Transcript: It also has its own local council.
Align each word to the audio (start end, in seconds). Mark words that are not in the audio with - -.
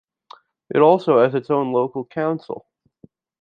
It 0.73 0.79
also 0.79 1.21
has 1.21 1.35
its 1.35 1.51
own 1.51 1.73
local 1.73 2.03
council. 2.05 2.65